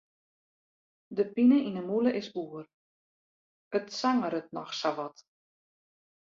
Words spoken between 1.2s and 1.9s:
pine yn 'e